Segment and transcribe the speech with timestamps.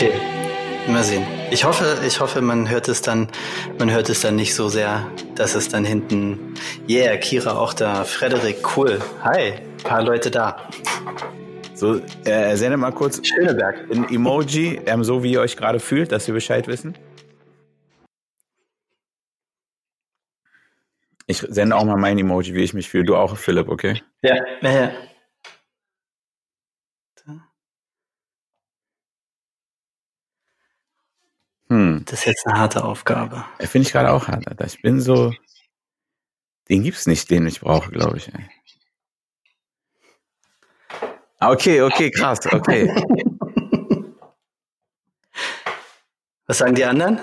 [0.00, 0.12] Okay,
[0.86, 1.26] mal sehen.
[1.50, 3.26] Ich hoffe, ich hoffe, man hört es dann,
[3.80, 6.54] man hört es dann nicht so sehr, dass es dann hinten,
[6.88, 10.68] yeah, Kira auch da, Frederik, cool, hi, paar Leute da.
[11.74, 13.90] So, äh, sende mal kurz Schöneberg.
[13.90, 16.96] ein Emoji, ähm, so wie ihr euch gerade fühlt, dass wir Bescheid wissen.
[21.26, 23.02] Ich sende auch mal mein Emoji, wie ich mich fühle.
[23.02, 24.00] Du auch, Philipp, okay?
[24.22, 24.90] Ja, ja, ja.
[31.98, 32.04] Hm.
[32.04, 33.44] Das ist jetzt eine harte Aufgabe.
[33.60, 34.66] Finde ich gerade auch hart, Alter.
[34.66, 35.32] Ich bin so.
[36.68, 38.28] Den gibt's nicht, den ich brauche, glaube ich.
[38.28, 38.48] Ey.
[41.40, 42.92] Ah, Okay, okay, krass, okay.
[46.46, 47.20] Was sagen die anderen?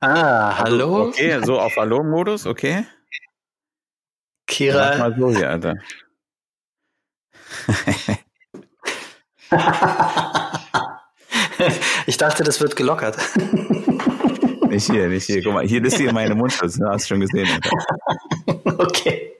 [0.00, 2.84] Ah, hallo, Okay, so auf Hallo-Modus, okay.
[2.86, 4.98] Mach Kira.
[4.98, 5.74] mal so hier, Alter.
[12.06, 13.16] ich dachte, das wird gelockert.
[14.74, 15.40] Nicht hier, nicht hier.
[15.40, 16.74] Guck mal, hier ist hier meine Mundschutz.
[16.78, 18.78] Du hast schon gesehen, Alter.
[18.80, 19.32] okay.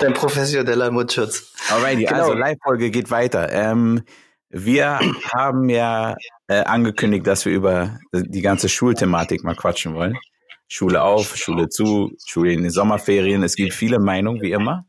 [0.00, 1.52] Dein professioneller Mundschutz.
[1.70, 2.18] Alrighty, Genau.
[2.18, 3.52] also Live-Folge geht weiter.
[3.52, 4.02] Ähm,
[4.50, 4.98] wir
[5.32, 6.16] haben ja
[6.48, 10.18] äh, angekündigt, dass wir über die ganze Schulthematik mal quatschen wollen.
[10.66, 13.44] Schule auf, Schule zu, Schule in den Sommerferien.
[13.44, 14.84] Es gibt viele Meinungen, wie immer.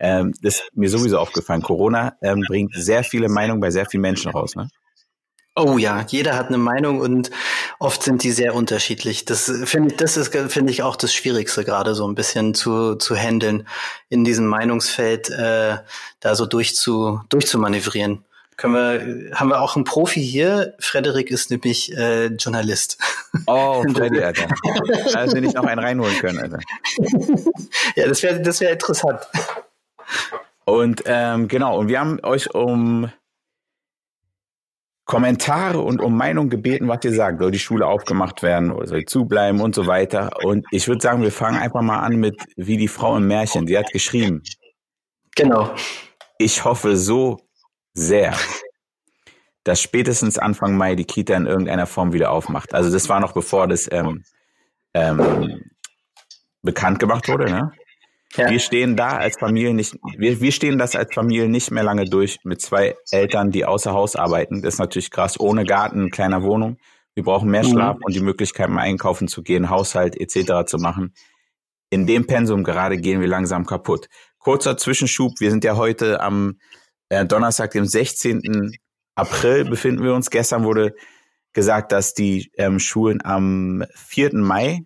[0.00, 1.62] Ähm, das ist mir sowieso aufgefallen.
[1.62, 4.56] Corona ähm, bringt sehr viele Meinungen bei sehr vielen Menschen raus.
[4.56, 4.68] Ne?
[5.60, 7.30] Oh ja, jeder hat eine Meinung und
[7.78, 9.24] oft sind die sehr unterschiedlich.
[9.24, 12.96] Das finde ich, das ist finde ich auch das Schwierigste gerade so ein bisschen zu
[12.96, 13.66] zu handeln
[14.08, 15.78] in diesem Meinungsfeld, äh,
[16.20, 18.24] da so durchzu durchzumanövrieren.
[18.56, 20.74] Können wir, haben wir auch einen Profi hier?
[20.80, 22.98] Frederik ist nämlich äh, Journalist.
[23.46, 24.48] Oh, Freddy, Alter.
[25.12, 26.58] Da wir nicht noch einen reinholen können, Alter.
[27.94, 29.20] ja, das wäre das wäre interessant.
[30.64, 33.12] Und ähm, genau, und wir haben euch um
[35.08, 37.40] Kommentare und um Meinung gebeten, was ihr sagt.
[37.40, 40.28] Soll die Schule aufgemacht werden oder soll zubleiben und so weiter.
[40.44, 43.64] Und ich würde sagen, wir fangen einfach mal an mit wie die Frau im Märchen.
[43.64, 44.42] Die hat geschrieben,
[45.34, 45.74] Genau.
[46.36, 47.38] ich hoffe so
[47.94, 48.36] sehr,
[49.64, 52.74] dass spätestens Anfang Mai die Kita in irgendeiner Form wieder aufmacht.
[52.74, 54.24] Also das war noch bevor das ähm,
[54.92, 55.62] ähm,
[56.60, 57.46] bekannt gemacht wurde.
[57.46, 57.72] Ne?
[58.36, 58.50] Ja.
[58.50, 62.04] Wir stehen da als Familie nicht, wir, wir stehen das als Familie nicht mehr lange
[62.04, 64.60] durch mit zwei Eltern, die außer Haus arbeiten.
[64.62, 66.76] Das ist natürlich krass, ohne Garten, kleiner Wohnung.
[67.14, 67.70] Wir brauchen mehr Mhm.
[67.70, 70.66] Schlaf und die Möglichkeit, mal einkaufen zu gehen, Haushalt etc.
[70.66, 71.14] zu machen.
[71.90, 74.08] In dem Pensum gerade gehen wir langsam kaputt.
[74.38, 76.58] Kurzer Zwischenschub, wir sind ja heute am
[77.08, 78.72] äh, Donnerstag, dem 16.
[79.14, 80.30] April befinden wir uns.
[80.30, 80.94] Gestern wurde
[81.54, 84.34] gesagt, dass die ähm, Schulen am 4.
[84.34, 84.84] Mai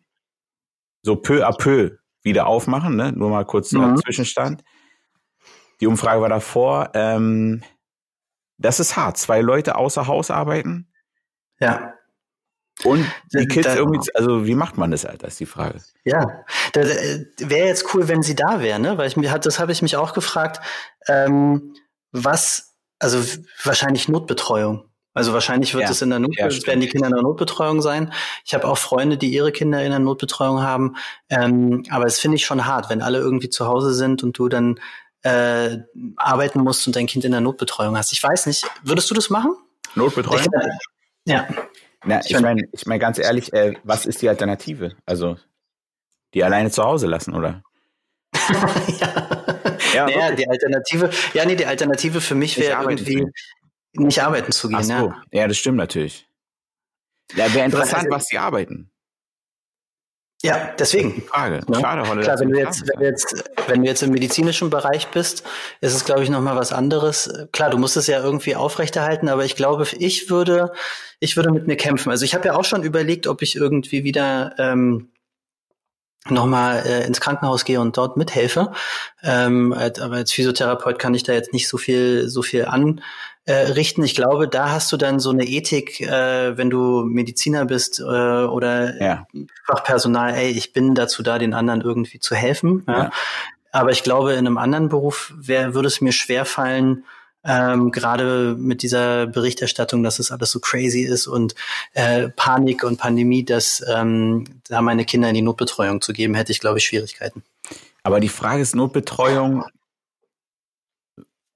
[1.03, 2.97] so peu à peu wieder aufmachen.
[2.97, 3.13] Ne?
[3.13, 3.95] Nur mal kurz Mhm.
[3.97, 4.63] äh, Zwischenstand.
[5.81, 6.91] Die Umfrage war davor.
[6.95, 7.63] Ähm,
[8.59, 9.17] das ist hart.
[9.19, 10.93] Zwei Leute außer Haus arbeiten
[11.59, 11.95] Ja.
[12.85, 15.81] und die Kids da- irgendwie, also wie macht man das, Alter, ist die Frage.
[16.05, 16.45] Ja,
[16.75, 18.97] wäre jetzt cool, wenn sie da wäre, ne?
[18.99, 20.61] Weil ich mir hat, das habe ich mich auch gefragt.
[21.09, 21.75] Ähm,
[22.13, 23.19] was, also
[23.65, 24.89] wahrscheinlich Notbetreuung.
[25.15, 27.83] Also wahrscheinlich wird Ja, es in der Not, ja, werden die Kinder in der Notbetreuung
[27.83, 28.13] sein.
[28.45, 30.97] Ich habe auch Freunde, die ihre Kinder in der Notbetreuung haben.
[31.29, 34.49] Ähm, aber es finde ich schon hart, wenn alle irgendwie zu Hause sind und du
[34.49, 34.81] dann
[35.23, 35.79] äh,
[36.17, 38.13] arbeiten musst und dein Kind in der Notbetreuung hast.
[38.13, 39.55] Ich weiß nicht, würdest du das machen?
[39.95, 40.47] Notbetreuung?
[41.27, 41.47] Ja.
[42.05, 44.97] Na, Ich meine, ich mein, ganz ehrlich, äh, was ist die Alternative?
[45.07, 45.37] Also,
[46.35, 47.63] die alleine zu Hause lassen, oder?
[48.99, 49.33] ja.
[49.95, 53.27] Ja, naja, die Alternative, ja, nee, die Alternative für mich wäre irgendwie.
[53.95, 54.79] Nicht arbeiten zu gehen.
[54.79, 54.93] Ach so.
[54.93, 55.23] ja.
[55.33, 56.27] Ja, das stimmt natürlich.
[57.35, 58.91] Ja, wäre interessant, was die arbeiten.
[60.43, 61.15] ja, deswegen.
[61.15, 61.61] Die Frage.
[61.69, 61.81] Ja.
[61.81, 62.23] Schade, Holle.
[62.23, 65.45] Klar, wenn du jetzt, wenn du jetzt, wenn du jetzt im medizinischen Bereich bist,
[65.81, 67.33] ist es, glaube ich, nochmal was anderes.
[67.53, 70.73] Klar, du musst es ja irgendwie aufrechterhalten, aber ich glaube, ich würde,
[71.21, 72.11] ich würde mit mir kämpfen.
[72.11, 75.13] Also ich habe ja auch schon überlegt, ob ich irgendwie wieder ähm,
[76.29, 78.73] nochmal äh, ins Krankenhaus gehe und dort mithelfe.
[79.23, 83.03] Ähm, aber als Physiotherapeut kann ich da jetzt nicht so viel, so viel anrichten.
[83.45, 84.05] Äh, richten.
[84.05, 88.03] ich glaube, da hast du dann so eine Ethik, äh, wenn du Mediziner bist äh,
[88.03, 89.27] oder Ja.
[89.67, 92.85] Fachpersonal, ey, ich bin dazu da, den anderen irgendwie zu helfen.
[92.87, 92.99] Ja.
[92.99, 93.11] Ja.
[93.73, 97.05] Aber ich glaube, in einem anderen Beruf wär, würde es mir schwer fallen,
[97.45, 101.55] ähm, gerade mit dieser Berichterstattung, dass es alles so crazy ist und
[101.95, 106.53] äh, Panik und Pandemie, dass ähm, da meine Kinder in die Notbetreuung zu geben, hätte
[106.53, 107.43] ich, glaube ich, Schwierigkeiten.
[108.05, 109.65] Aber die Frage ist Notbetreuung.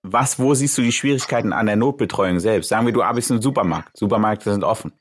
[0.08, 2.68] Was, wo siehst du die Schwierigkeiten an der Notbetreuung selbst?
[2.68, 3.96] Sagen wir, du arbeitest im Supermarkt.
[3.96, 4.92] Supermärkte sind offen.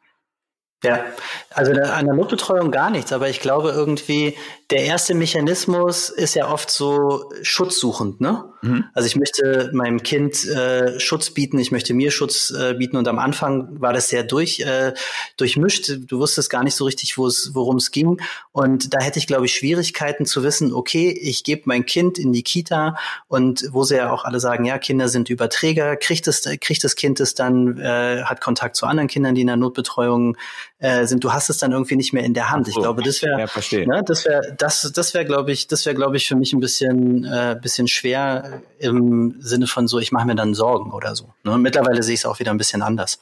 [0.83, 1.03] Ja,
[1.49, 4.35] also an der Notbetreuung gar nichts, aber ich glaube irgendwie,
[4.71, 8.45] der erste Mechanismus ist ja oft so schutzsuchend, ne?
[8.61, 8.85] Mhm.
[8.93, 13.07] Also ich möchte meinem Kind äh, Schutz bieten, ich möchte mir Schutz äh, bieten und
[13.07, 14.93] am Anfang war das sehr durch, äh,
[15.37, 15.91] durchmischt.
[16.07, 18.19] Du wusstest gar nicht so richtig, worum es ging
[18.51, 22.33] und da hätte ich, glaube ich, Schwierigkeiten zu wissen, okay, ich gebe mein Kind in
[22.33, 22.97] die Kita
[23.27, 26.95] und wo sie ja auch alle sagen, ja, Kinder sind Überträger, kriegt das, kriegt das
[26.95, 30.37] Kind es dann, äh, hat Kontakt zu anderen Kindern, die in der Notbetreuung
[30.79, 32.67] äh, sind, du hast es dann irgendwie nicht mehr in der Hand.
[32.67, 35.95] Ich glaube, das wäre, ja, ne, das wäre, das, das wäre, glaube ich, das wäre,
[35.95, 40.27] glaube ich, für mich ein bisschen, äh, bisschen schwer im Sinne von so, ich mache
[40.27, 41.33] mir dann Sorgen oder so.
[41.43, 41.57] Ne?
[41.57, 43.19] Mittlerweile sehe ich es auch wieder ein bisschen anders.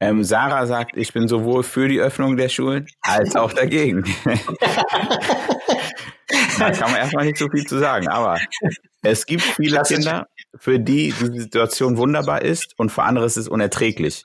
[0.00, 4.04] Ähm, Sarah sagt, ich bin sowohl für die Öffnung der Schulen als auch dagegen.
[6.58, 8.38] da kann man erstmal nicht so viel zu sagen, aber
[9.02, 10.26] es gibt viele Kinder,
[10.56, 14.24] für die die Situation wunderbar ist und für andere ist es unerträglich.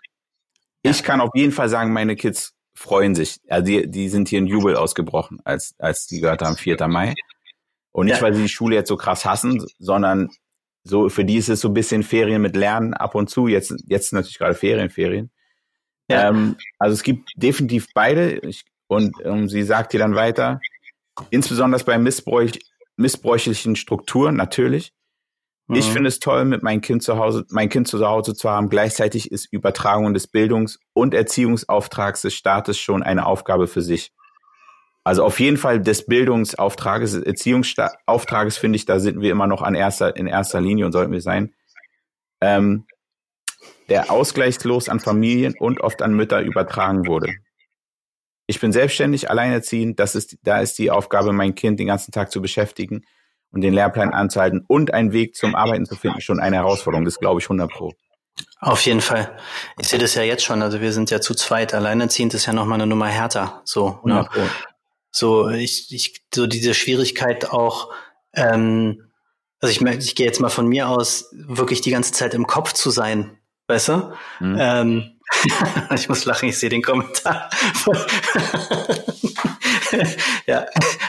[0.82, 3.40] Ich kann auf jeden Fall sagen, meine Kids freuen sich.
[3.50, 6.88] Also die, die sind hier in Jubel ausgebrochen, als, als die gehört haben, 4.
[6.88, 7.14] Mai.
[7.92, 8.22] Und nicht, ja.
[8.22, 10.30] weil sie die Schule jetzt so krass hassen, sondern
[10.84, 13.48] so, für die ist es so ein bisschen Ferien mit Lernen ab und zu.
[13.48, 15.30] Jetzt, jetzt natürlich gerade Ferien, Ferien.
[16.10, 16.30] Ja.
[16.30, 18.38] Ähm, also es gibt definitiv beide.
[18.40, 20.62] Ich, und ähm, sie sagt hier dann weiter,
[21.30, 22.60] insbesondere bei Missbräuch,
[22.96, 24.94] missbräuchlichen Strukturen natürlich.
[25.72, 25.94] Ich mhm.
[25.94, 28.70] finde es toll, mit meinem Kind zu Hause, mein Kind zu Hause zu haben.
[28.70, 34.12] Gleichzeitig ist Übertragung des Bildungs- und Erziehungsauftrags des Staates schon eine Aufgabe für sich.
[35.04, 39.76] Also auf jeden Fall des Bildungsauftrages, Erziehungsauftrages finde ich, da sind wir immer noch an
[39.76, 41.54] erster, in erster Linie und sollten wir sein.
[42.42, 42.86] Ähm,
[43.90, 47.36] der ausgleichslos an Familien und oft an Mütter übertragen wurde.
[48.48, 52.32] Ich bin selbstständig, alleinerziehend, das ist, da ist die Aufgabe, mein Kind den ganzen Tag
[52.32, 53.04] zu beschäftigen
[53.52, 57.06] und den Lehrplan anzuhalten und einen Weg zum Arbeiten zu finden, schon eine Herausforderung.
[57.06, 57.94] Das glaube ich 100 pro.
[58.60, 59.38] Auf jeden Fall.
[59.80, 60.62] Ich sehe das ja jetzt schon.
[60.62, 61.74] Also wir sind ja zu zweit.
[61.74, 63.62] Alleinerziehend ist ja noch mal eine Nummer härter.
[63.64, 64.28] So, ne?
[65.12, 67.92] so ich, ich, so diese Schwierigkeit auch.
[68.34, 69.10] Ähm,
[69.62, 72.74] also ich, ich gehe jetzt mal von mir aus, wirklich die ganze Zeit im Kopf
[72.74, 73.38] zu sein,
[73.68, 74.14] weißt du?
[74.40, 74.58] Mhm.
[74.60, 75.19] Ähm,
[75.96, 77.50] ich muss lachen, ich sehe den Kommentar.
[80.46, 80.66] ja,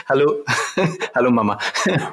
[0.07, 0.43] hallo,
[1.15, 1.59] hallo Mama,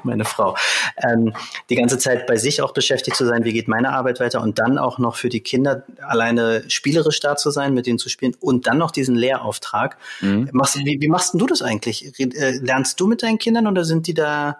[0.03, 0.57] meine Frau.
[0.97, 1.33] Ähm,
[1.71, 4.59] die ganze Zeit bei sich auch beschäftigt zu sein, wie geht meine Arbeit weiter und
[4.59, 8.35] dann auch noch für die Kinder alleine spielerisch da zu sein, mit denen zu spielen
[8.41, 9.99] und dann noch diesen Lehrauftrag.
[10.21, 10.49] Mhm.
[10.53, 12.19] Machst, wie, wie machst denn du das eigentlich?
[12.19, 14.59] Äh, lernst du mit deinen Kindern oder sind die da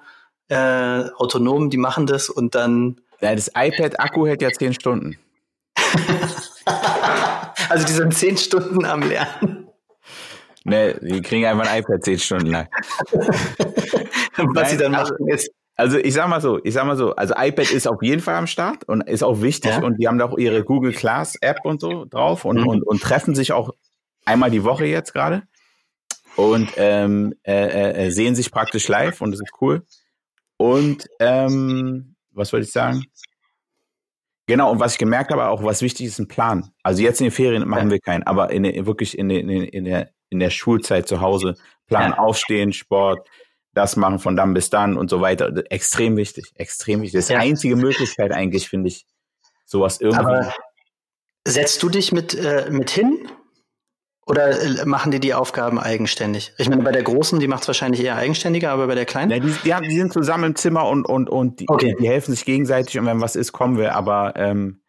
[0.49, 3.01] äh, autonom, die machen das und dann...
[3.21, 5.19] Ja, das iPad-Akku hält ja zehn Stunden.
[7.69, 9.69] Also die sind zehn Stunden am Lernen.
[10.65, 12.69] Nee, die kriegen einfach ein iPad zehn Stunden lang.
[13.13, 15.51] Was Nein, sie dann also, machen ist.
[15.77, 18.35] Also ich sag mal so, ich sag mal so, also iPad ist auf jeden Fall
[18.35, 19.83] am Start und ist auch wichtig ja.
[19.83, 22.67] und die haben da auch ihre Google Class App und so drauf und, mhm.
[22.67, 23.71] und, und treffen sich auch
[24.25, 25.45] einmal die Woche jetzt gerade
[26.39, 29.83] und ähm, äh, äh, äh, sehen sich praktisch live und das ist cool.
[30.57, 33.05] Und ähm, was wollte ich sagen?
[34.49, 36.71] Genau, und was ich gemerkt habe, auch was wichtig ist, ein Plan.
[36.83, 37.93] Also jetzt in den Ferien machen ja.
[37.93, 41.55] wir keinen, aber in, wirklich in, in, in, der, in der Schulzeit zu Hause,
[41.87, 42.19] Plan ja.
[42.19, 43.29] aufstehen, Sport,
[43.75, 45.53] das machen von dann bis dann und so weiter.
[45.71, 47.19] Extrem wichtig, extrem wichtig.
[47.19, 47.41] Das ist ja.
[47.41, 49.05] die einzige Möglichkeit eigentlich, finde ich,
[49.67, 50.19] sowas irgendwie.
[50.19, 50.55] Aber
[51.47, 53.29] setzt du dich mit, äh, mit hin
[54.29, 56.53] oder äh, machen die die Aufgaben eigenständig?
[56.59, 59.31] Ich meine, bei der Großen, die macht es wahrscheinlich eher eigenständiger, aber bei der Kleinen?
[59.31, 61.97] Ja, die, die, die, sind zusammen im Zimmer und, und, und die, okay.
[61.99, 63.95] die helfen sich gegenseitig und wenn was ist, kommen wir.
[63.95, 64.83] Aber ähm,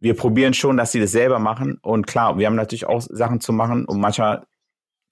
[0.00, 1.78] wir probieren schon, dass sie das selber machen.
[1.82, 4.46] Und klar, wir haben natürlich auch Sachen zu machen und manchmal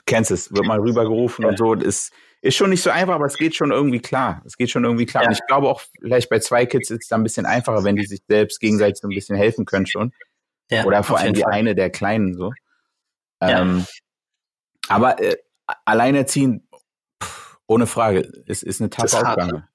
[0.06, 1.50] kennst es, wird mal rübergerufen ja.
[1.50, 1.75] und so.
[1.75, 4.42] Das ist schon nicht so einfach, aber es geht schon irgendwie klar.
[4.46, 5.25] Es geht schon irgendwie klar.
[5.25, 5.28] Ja.
[5.28, 7.96] Und ich glaube auch, vielleicht bei zwei Kids ist es dann ein bisschen einfacher, wenn
[7.96, 10.12] die sich selbst gegenseitig so ein bisschen helfen können schon.
[10.70, 12.52] Ja, Oder vor allem die eine der Kleinen so.
[13.40, 13.87] Ähm,
[14.88, 15.37] aber äh,
[15.85, 16.68] alleinerziehen,
[17.23, 19.68] pff, ohne Frage, ist, ist eine taffe Aufgabe.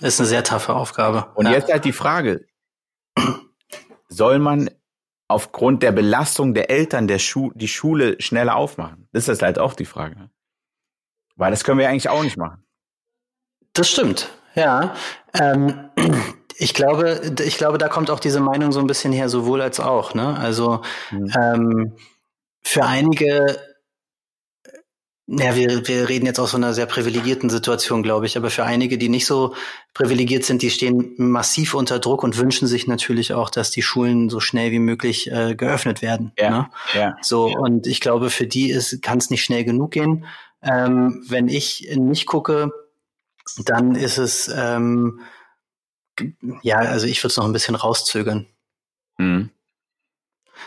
[0.00, 1.32] Ist eine sehr taffe Aufgabe.
[1.34, 2.46] Und jetzt halt die Frage,
[4.08, 4.70] soll man
[5.28, 9.08] aufgrund der Belastung der Eltern der Schu die Schule schneller aufmachen?
[9.12, 10.30] Das ist halt auch die Frage.
[11.36, 12.64] Weil das können wir eigentlich auch nicht machen.
[13.72, 14.94] Das stimmt, ja.
[15.32, 15.90] Ähm,
[16.56, 19.80] ich glaube, ich glaube, da kommt auch diese Meinung so ein bisschen her, sowohl als
[19.80, 20.14] auch.
[20.14, 20.36] Ne?
[20.38, 21.32] Also mhm.
[21.40, 21.96] ähm,
[22.62, 23.58] für einige
[25.28, 28.36] ja, wir, wir reden jetzt aus so einer sehr privilegierten Situation, glaube ich.
[28.36, 29.54] Aber für einige, die nicht so
[29.94, 34.28] privilegiert sind, die stehen massiv unter Druck und wünschen sich natürlich auch, dass die Schulen
[34.28, 36.32] so schnell wie möglich äh, geöffnet werden.
[36.38, 36.70] Ja, ne?
[36.92, 37.16] ja.
[37.22, 40.26] So, und ich glaube, für die kann es nicht schnell genug gehen.
[40.60, 42.70] Ähm, wenn ich nicht gucke,
[43.64, 45.20] dann ist es, ähm,
[46.62, 48.48] ja, also ich würde es noch ein bisschen rauszögern.
[49.18, 49.50] Mhm.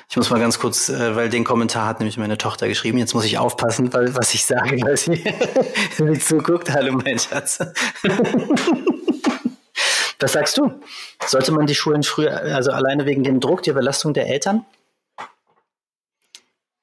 [0.10, 2.98] Ich muss mal ganz kurz, äh, weil den Kommentar hat nämlich meine Tochter geschrieben.
[2.98, 5.24] Jetzt muss ich aufpassen, weil was ich sage, weil sie,
[5.98, 6.72] sie zuguckt.
[6.72, 7.60] Hallo, mein Schatz.
[10.20, 10.72] was sagst du?
[11.26, 14.66] Sollte man die Schulen früher, also alleine wegen dem Druck, der Belastung der Eltern?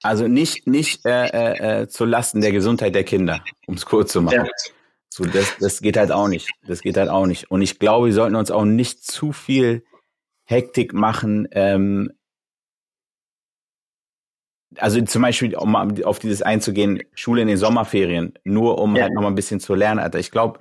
[0.02, 4.12] Also nicht, nicht äh, äh, äh zu Lasten der Gesundheit der Kinder, um es kurz
[4.12, 4.46] zu machen.
[4.46, 4.50] Ja.
[5.14, 6.50] So, das, das geht halt auch nicht.
[6.66, 7.50] Das geht halt auch nicht.
[7.50, 9.84] Und ich glaube, wir sollten uns auch nicht zu viel
[10.44, 11.46] Hektik machen.
[11.52, 12.12] Ähm,
[14.78, 19.02] also zum Beispiel, um auf dieses einzugehen, Schule in den Sommerferien, nur um ja.
[19.02, 20.18] halt noch mal ein bisschen zu lernen, Alter.
[20.18, 20.60] Ich glaube,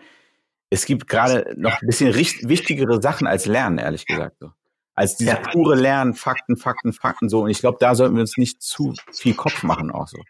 [0.70, 4.38] es gibt gerade noch ein bisschen wichtigere Sachen als Lernen, ehrlich gesagt.
[4.39, 4.51] So
[4.96, 5.39] als dieses ja.
[5.51, 7.41] pure Lernen, Fakten, Fakten, Fakten so.
[7.44, 10.22] Und ich glaube, da sollten wir uns nicht zu viel Kopf machen auch so.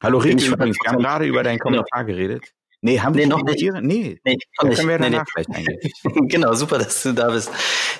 [0.00, 2.52] Hallo Rick, übrigens, wir haben gerade über deinen Kommentar geredet.
[2.80, 3.60] Nee, haben nee, wir noch nicht.
[3.60, 3.82] Ihre?
[3.82, 5.44] Nee, nee da können wir nee, danach nee.
[5.44, 7.50] vielleicht genau, super, dass du da bist.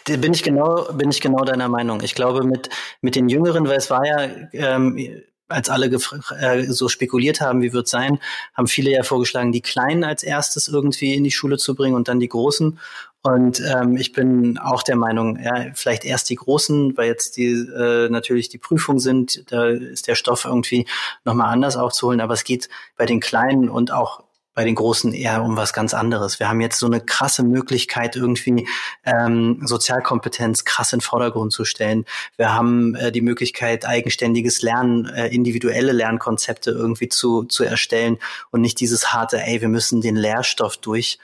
[0.04, 2.00] Bin ich genau, bin ich genau deiner Meinung.
[2.02, 2.68] Ich glaube, mit,
[3.00, 7.72] mit den Jüngeren, weil es war ja, ähm, als alle äh, so spekuliert haben, wie
[7.72, 8.20] wird sein,
[8.54, 12.06] haben viele ja vorgeschlagen, die Kleinen als erstes irgendwie in die Schule zu bringen und
[12.06, 12.78] dann die Großen.
[13.22, 17.50] Und ähm, ich bin auch der Meinung, ja, vielleicht erst die Großen, weil jetzt die
[17.50, 20.86] äh, natürlich die Prüfungen sind, da ist der Stoff irgendwie
[21.24, 22.20] nochmal anders aufzuholen.
[22.20, 24.22] Aber es geht bei den Kleinen und auch
[24.54, 26.40] bei den Großen eher um was ganz anderes.
[26.40, 28.66] Wir haben jetzt so eine krasse Möglichkeit, irgendwie
[29.04, 32.04] ähm, Sozialkompetenz krass in den Vordergrund zu stellen.
[32.36, 38.18] Wir haben äh, die Möglichkeit, eigenständiges Lernen, äh, individuelle Lernkonzepte irgendwie zu, zu erstellen
[38.50, 41.18] und nicht dieses harte, ey, wir müssen den Lehrstoff durch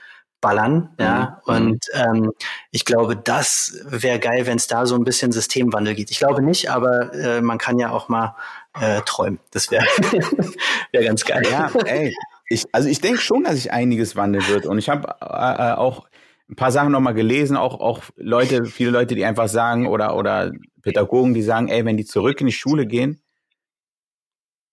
[0.45, 0.89] ballern.
[0.99, 1.55] Ja, mhm.
[1.55, 2.31] und ähm,
[2.69, 6.11] ich glaube, das wäre geil, wenn es da so ein bisschen Systemwandel geht.
[6.11, 8.35] Ich glaube nicht, aber äh, man kann ja auch mal
[8.79, 9.39] äh, träumen.
[9.51, 9.85] Das wäre
[10.91, 11.43] wär ganz geil.
[11.49, 12.13] Ja, ey,
[12.47, 14.65] ich, also ich denke schon, dass sich einiges wandeln wird.
[14.65, 16.07] Und ich habe äh, äh, auch
[16.49, 20.51] ein paar Sachen nochmal gelesen, auch, auch Leute, viele Leute, die einfach sagen, oder, oder
[20.81, 23.21] Pädagogen, die sagen, ey, wenn die zurück in die Schule gehen,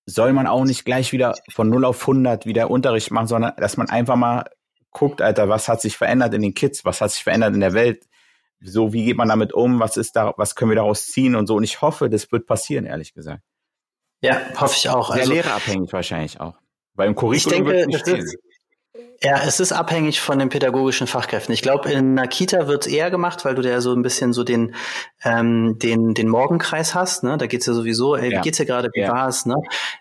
[0.04, 3.76] soll man auch nicht gleich wieder von 0 auf 100 wieder Unterricht machen, sondern dass
[3.76, 4.44] man einfach mal
[4.90, 7.72] guckt, Alter, was hat sich verändert in den Kids, was hat sich verändert in der
[7.72, 8.06] Welt,
[8.60, 11.46] so wie geht man damit um, was ist da, was können wir daraus ziehen und
[11.46, 11.56] so.
[11.56, 13.42] Und ich hoffe, das wird passieren, ehrlich gesagt.
[14.20, 15.12] Ja, hoffe ich auch.
[15.12, 16.54] Sehr also, lehrerabhängig wahrscheinlich auch.
[16.94, 18.26] Weil im Curriculum wird nicht stehen.
[19.25, 21.54] Ja, es ist abhängig von den pädagogischen Fachkräften.
[21.54, 24.32] Ich glaube, in einer Kita wird es eher gemacht, weil du da so ein bisschen
[24.32, 24.75] so den,
[25.22, 27.22] ähm, den, den Morgenkreis hast.
[27.22, 27.38] Ne?
[27.38, 28.40] Da geht's ja sowieso, ey, wie ja.
[28.40, 29.12] geht's dir gerade, wie ja.
[29.12, 29.46] war's?
[29.46, 29.54] Ne?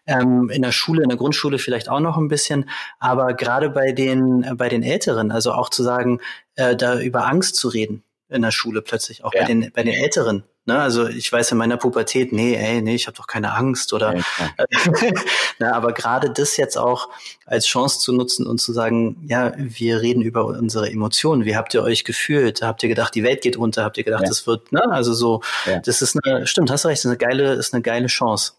[0.07, 2.67] Ähm, in der Schule, in der Grundschule vielleicht auch noch ein bisschen.
[2.99, 6.19] Aber gerade bei den, äh, bei den Älteren, also auch zu sagen,
[6.55, 9.41] äh, da über Angst zu reden in der Schule plötzlich, auch ja.
[9.41, 10.45] bei den, bei den Älteren.
[10.65, 13.93] Ne, also ich weiß in meiner Pubertät, nee, ey, nee, ich habe doch keine Angst
[13.93, 14.23] oder ja,
[15.59, 17.09] Na, aber gerade das jetzt auch
[17.47, 21.45] als Chance zu nutzen und zu sagen, ja, wir reden über unsere Emotionen.
[21.45, 22.61] Wie habt ihr euch gefühlt?
[22.61, 23.83] Habt ihr gedacht, die Welt geht unter?
[23.83, 24.45] Habt ihr gedacht, ja.
[24.45, 24.83] wird, ne?
[24.91, 25.79] Also so, ja.
[25.79, 28.53] das ist eine, stimmt, hast recht, das ist eine geile, ist eine geile Chance.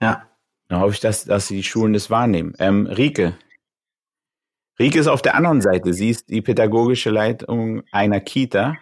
[0.00, 0.22] Ja.
[0.68, 2.54] Dann hoffe ich, dass, dass die Schulen das wahrnehmen.
[2.58, 3.36] Ähm, Rike.
[4.78, 5.92] Rike ist auf der anderen Seite.
[5.92, 8.76] Sie ist die pädagogische Leitung einer Kita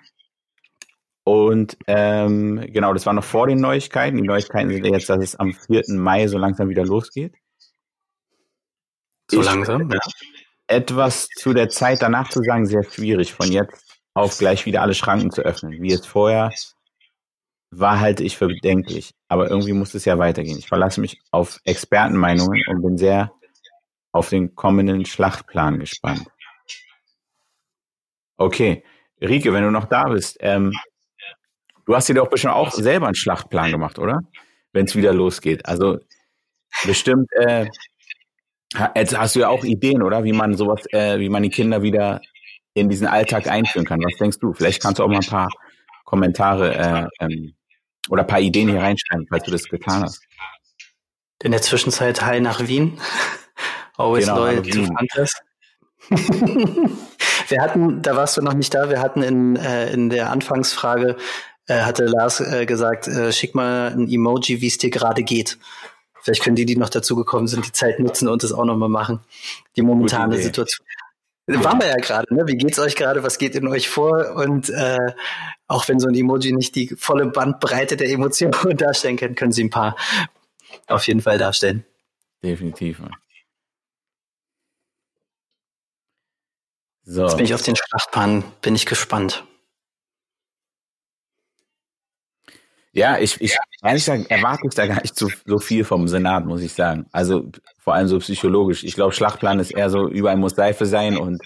[1.25, 4.19] und ähm, genau, das war noch vor den Neuigkeiten.
[4.19, 5.83] Die Neuigkeiten sind jetzt, dass es am 4.
[5.89, 7.35] Mai so langsam wieder losgeht.
[9.31, 9.99] So ich, langsam, ja.
[10.67, 14.95] Etwas zu der Zeit danach zu sagen, sehr schwierig, von jetzt auf gleich wieder alle
[14.95, 15.83] Schranken zu öffnen.
[15.83, 16.51] Wie es vorher
[17.71, 19.15] war, halte ich für bedenklich.
[19.29, 20.59] Aber irgendwie muss es ja weitergehen.
[20.59, 23.33] Ich verlasse mich auf Expertenmeinungen und bin sehr
[24.13, 26.27] auf den kommenden Schlachtplan gespannt.
[28.37, 28.85] Okay,
[29.21, 30.73] Rike, wenn du noch da bist, ähm,
[31.87, 34.21] Du hast dir doch bestimmt auch selber einen Schlachtplan gemacht, oder?
[34.73, 35.67] Wenn es wieder losgeht.
[35.67, 35.99] Also
[36.85, 37.67] bestimmt, äh,
[38.95, 40.25] jetzt hast du ja auch Ideen, oder?
[40.25, 42.21] Wie man sowas, äh, wie man die Kinder wieder
[42.75, 44.01] in diesen Alltag einführen kann.
[44.01, 44.53] Was denkst du?
[44.53, 45.49] Vielleicht kannst du auch mal ein paar
[46.05, 47.55] Kommentare äh, ähm,
[48.09, 50.23] oder ein paar Ideen hier reinschreiben, falls du das getan hast.
[51.43, 52.99] In der Zwischenzeit Hi nach Wien.
[53.97, 55.35] Always genau, loyal to Fantas.
[57.49, 61.17] wir hatten, da warst du noch nicht da, wir hatten in, äh, in der Anfangsfrage
[61.67, 65.59] äh, hatte Lars äh, gesagt, äh, schick mal ein Emoji, wie es dir gerade geht.
[66.23, 69.21] Vielleicht können die, die noch dazugekommen sind, die Zeit nutzen und das auch nochmal machen.
[69.77, 70.87] Die momentane Situation.
[71.47, 72.47] Waren wir ja gerade, ne?
[72.47, 73.23] Wie geht's euch gerade?
[73.23, 74.35] Was geht in euch vor?
[74.37, 75.13] Und äh,
[75.67, 79.65] auch wenn so ein Emoji nicht die volle Bandbreite der Emotionen darstellen kann, können sie
[79.65, 79.97] ein paar
[80.87, 81.85] auf jeden Fall darstellen.
[82.43, 83.03] Definitiv.
[87.05, 87.23] So.
[87.25, 89.45] Jetzt bin ich auf den Schlachtplan, bin ich gespannt.
[92.95, 96.47] Ja, ich, ich ehrlich gesagt erwarte ich da gar nicht so, so viel vom Senat,
[96.47, 97.07] muss ich sagen.
[97.11, 98.85] Also vor allem so psychologisch.
[98.85, 101.43] Ich glaube, Schlachtplan ist eher so, überall muss Seife sein und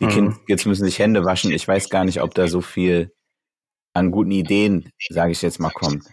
[0.00, 0.10] die mhm.
[0.10, 1.52] Kinder jetzt müssen sich Hände waschen.
[1.52, 3.12] Ich weiß gar nicht, ob da so viel
[3.92, 6.06] an guten Ideen, sage ich jetzt mal, kommt.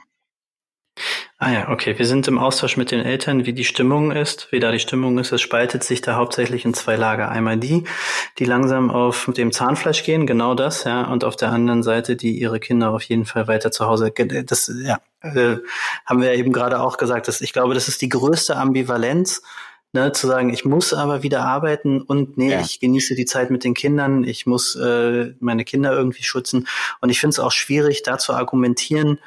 [1.39, 2.00] Ah ja, okay.
[2.00, 5.20] Wir sind im Austausch mit den Eltern, wie die Stimmung ist, wie da die Stimmung
[5.20, 5.32] ist.
[5.32, 7.29] Es spaltet sich da hauptsächlich in zwei Lager.
[7.29, 7.84] Einmal die,
[8.39, 12.39] die langsam auf dem Zahnfleisch gehen, genau das, ja, und auf der anderen Seite, die
[12.39, 14.12] ihre Kinder auf jeden Fall weiter zu Hause.
[14.12, 15.58] Das, ja, äh,
[16.08, 17.27] haben wir eben gerade auch gesagt.
[17.27, 19.44] Dass ich glaube, das ist die größte Ambivalenz.
[19.94, 22.60] Ne, zu sagen, ich muss aber wieder arbeiten und nee, ja.
[22.60, 26.67] ich genieße die Zeit mit den Kindern, ich muss äh, meine Kinder irgendwie schützen.
[27.00, 29.20] Und ich finde es auch schwierig, da zu argumentieren,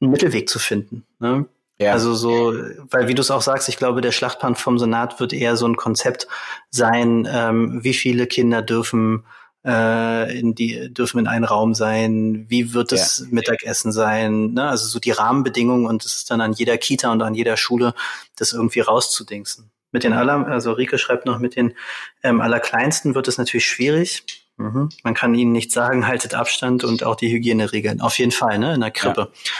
[0.00, 1.04] einen Mittelweg zu finden.
[1.18, 1.46] Ne?
[1.78, 1.92] Ja.
[1.92, 2.54] Also so,
[2.90, 5.66] weil wie du es auch sagst, ich glaube, der Schlachtplan vom Senat wird eher so
[5.66, 6.26] ein Konzept
[6.70, 9.24] sein, ähm, wie viele Kinder dürfen
[9.66, 13.26] äh, in die dürfen in einem Raum sein, wie wird das ja.
[13.30, 14.68] Mittagessen sein, ne?
[14.68, 17.92] also so die Rahmenbedingungen und es ist dann an jeder Kita und an jeder Schule,
[18.36, 19.70] das irgendwie rauszudingsen.
[19.90, 21.74] Mit den aller, also Rike schreibt noch, mit den
[22.22, 24.24] ähm, Allerkleinsten wird es natürlich schwierig.
[24.56, 24.90] Mhm.
[25.02, 28.00] Man kann ihnen nicht sagen, haltet Abstand und auch die Hygieneregeln.
[28.00, 29.32] Auf jeden Fall, ne, in der Krippe.
[29.32, 29.50] Ja.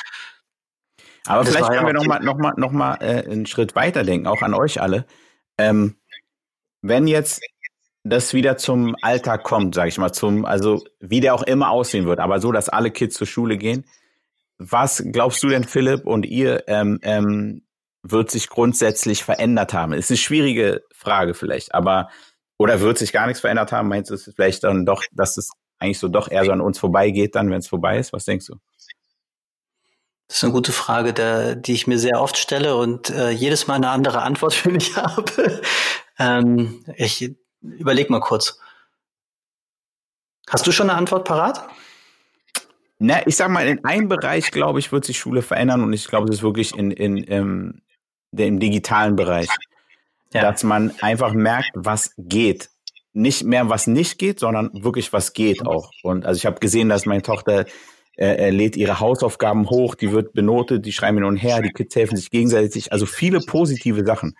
[1.26, 4.26] Aber das vielleicht können wir nochmal noch mal, noch mal, äh, einen Schritt weiter denken,
[4.26, 5.06] auch an euch alle.
[5.59, 5.97] Ähm,
[6.83, 7.40] wenn jetzt
[8.04, 12.06] das wieder zum Alltag kommt, sage ich mal, zum, also wie der auch immer aussehen
[12.06, 13.85] wird, aber so, dass alle Kids zur Schule gehen.
[14.59, 17.62] Was glaubst du denn, Philipp und ihr, ähm, ähm,
[18.02, 19.92] wird sich grundsätzlich verändert haben?
[19.92, 22.09] Ist eine schwierige Frage vielleicht, aber
[22.59, 23.88] oder wird sich gar nichts verändert haben?
[23.88, 26.78] Meinst du, es vielleicht dann doch, dass es eigentlich so doch eher so an uns
[26.78, 28.12] vorbeigeht, dann, wenn es vorbei ist?
[28.12, 28.56] Was denkst du?
[30.28, 33.66] Das ist eine gute Frage, der, die ich mir sehr oft stelle und äh, jedes
[33.66, 35.62] Mal eine andere Antwort für mich habe.
[36.18, 38.59] ähm, ich überleg mal kurz.
[40.49, 41.68] Hast du schon eine Antwort parat?
[42.99, 46.06] Na, ich sag mal, in einem Bereich, glaube ich, wird sich Schule verändern und ich
[46.06, 47.83] glaube, das ist wirklich in, in, in
[48.30, 49.49] dem digitalen Bereich.
[50.33, 50.42] Ja.
[50.42, 52.71] Dass man einfach merkt, was geht.
[53.12, 55.90] Nicht mehr, was nicht geht, sondern wirklich, was geht auch.
[56.02, 57.66] Und also ich habe gesehen, dass meine Tochter
[58.16, 61.94] er lädt ihre Hausaufgaben hoch, die wird benotet, die schreiben hin und her, die Kids
[61.94, 62.92] helfen sich gegenseitig.
[62.92, 64.37] Also viele positive Sachen,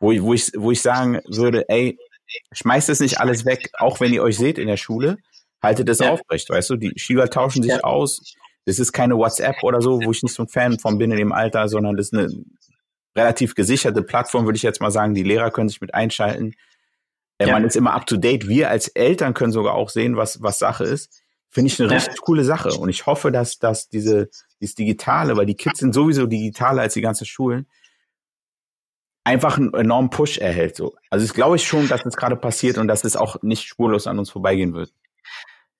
[0.00, 1.96] wo ich, wo ich, wo ich sagen würde, ey,
[2.52, 5.18] schmeißt es nicht alles weg, auch wenn ihr euch seht in der Schule,
[5.62, 6.10] haltet es ja.
[6.10, 6.76] aufrecht, weißt du?
[6.76, 7.80] Die Schüler tauschen sich ja.
[7.80, 8.34] aus.
[8.66, 11.18] Das ist keine WhatsApp oder so, wo ich nicht so ein Fan von bin in
[11.18, 12.28] dem Alter, sondern das ist eine
[13.16, 15.14] relativ gesicherte Plattform, würde ich jetzt mal sagen.
[15.14, 16.54] Die Lehrer können sich mit einschalten.
[17.38, 17.52] Äh, ja.
[17.52, 18.48] Man ist immer up to date.
[18.48, 21.19] Wir als Eltern können sogar auch sehen, was, was Sache ist.
[21.50, 22.70] Finde ich eine richtig coole Sache.
[22.70, 26.94] Und ich hoffe, dass, dass diese, dieses Digitale, weil die Kids sind sowieso digitaler als
[26.94, 27.66] die ganzen Schulen,
[29.24, 30.76] einfach einen enormen Push erhält.
[30.76, 30.94] So.
[31.10, 34.06] Also ich glaube ich schon, dass das gerade passiert und dass es auch nicht spurlos
[34.06, 34.92] an uns vorbeigehen wird.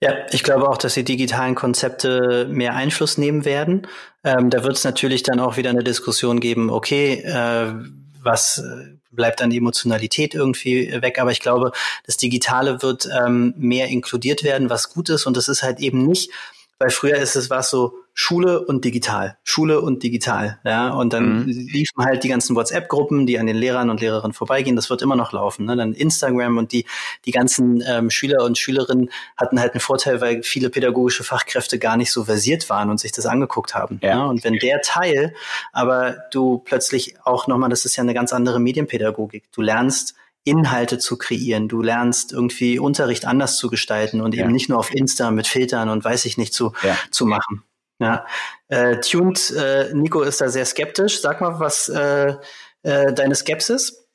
[0.02, 3.86] Ja, ich glaube auch, dass die digitalen Konzepte mehr Einfluss nehmen werden.
[4.24, 7.74] Ähm, da wird es natürlich dann auch wieder eine Diskussion geben, okay, äh,
[8.22, 8.62] was
[9.10, 11.18] äh, bleibt an Emotionalität irgendwie weg.
[11.18, 11.72] Aber ich glaube,
[12.06, 15.26] das Digitale wird ähm, mehr inkludiert werden, was gut ist.
[15.26, 16.30] Und das ist halt eben nicht,
[16.78, 21.46] weil früher ist es was so, Schule und digital, Schule und digital, ja, und dann
[21.46, 21.46] mhm.
[21.46, 25.16] liefen halt die ganzen WhatsApp-Gruppen, die an den Lehrern und Lehrerinnen vorbeigehen, das wird immer
[25.16, 25.74] noch laufen, ne?
[25.74, 26.84] dann Instagram und die,
[27.24, 31.96] die ganzen ähm, Schüler und Schülerinnen hatten halt einen Vorteil, weil viele pädagogische Fachkräfte gar
[31.96, 34.24] nicht so versiert waren und sich das angeguckt haben, ja, ja?
[34.26, 35.34] und wenn der Teil,
[35.72, 40.98] aber du plötzlich auch nochmal, das ist ja eine ganz andere Medienpädagogik, du lernst Inhalte
[40.98, 41.68] zu kreieren.
[41.68, 44.42] Du lernst irgendwie Unterricht anders zu gestalten und ja.
[44.42, 46.96] eben nicht nur auf Insta mit Filtern und weiß ich nicht zu, ja.
[47.10, 47.62] zu machen.
[48.00, 48.26] Ja,
[48.68, 51.20] äh, Tuned, äh, Nico ist da sehr skeptisch.
[51.20, 52.34] Sag mal, was äh,
[52.82, 54.08] äh, deine Skepsis?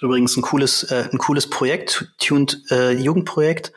[0.00, 3.72] Übrigens ein cooles, äh, ein cooles Projekt, Tuned äh, Jugendprojekt.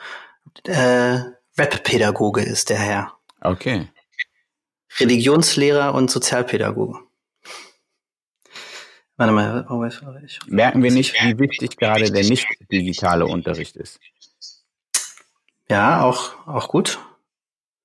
[0.66, 1.20] Äh,
[1.56, 3.14] Webpädagoge ist der Herr.
[3.42, 3.90] Okay.
[5.00, 7.00] Religionslehrer und Sozialpädagoge.
[9.18, 14.00] Warte mal, oh, ich, merken wir nicht, wie wichtig gerade der nicht digitale Unterricht ist?
[15.70, 17.00] Ja, auch, auch gut.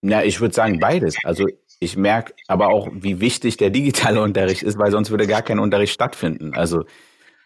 [0.03, 1.17] Ja, ich würde sagen beides.
[1.25, 1.47] Also
[1.79, 5.59] ich merke aber auch, wie wichtig der digitale Unterricht ist, weil sonst würde gar kein
[5.59, 6.55] Unterricht stattfinden.
[6.55, 6.85] Also,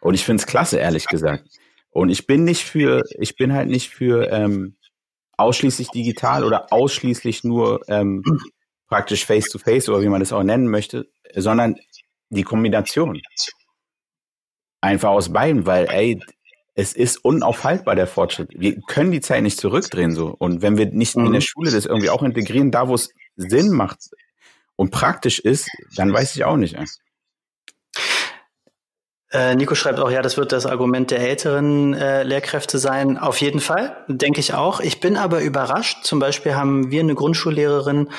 [0.01, 1.45] und ich finde es klasse, ehrlich gesagt.
[1.90, 4.77] Und ich bin nicht für, ich bin halt nicht für ähm,
[5.37, 8.23] ausschließlich digital oder ausschließlich nur ähm,
[8.88, 11.77] praktisch face-to-face -face oder wie man das auch nennen möchte, sondern
[12.31, 13.21] die Kombination.
[14.81, 16.21] Einfach aus beiden, weil, ey,
[16.75, 18.51] es ist unaufhaltbar, der Fortschritt.
[18.55, 20.35] Wir können die Zeit nicht zurückdrehen, so.
[20.37, 21.27] Und wenn wir nicht mhm.
[21.27, 21.45] in der mhm.
[21.45, 24.11] Schule das irgendwie auch integrieren, da wo es Sinn macht
[24.77, 26.75] und praktisch ist, dann weiß ich auch nicht.
[26.75, 26.85] Ey.
[29.35, 33.19] Äh, Nico schreibt auch, ja, das wird das Argument der älteren äh, Lehrkräfte sein.
[33.19, 34.79] Auf jeden Fall, denke ich auch.
[34.79, 36.05] Ich bin aber überrascht.
[36.05, 38.11] Zum Beispiel haben wir eine Grundschullehrerin,